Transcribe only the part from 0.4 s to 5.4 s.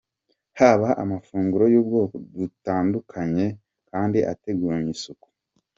Haba amafunguro y'ubwoko butandukanye kandi ateguranye isuku.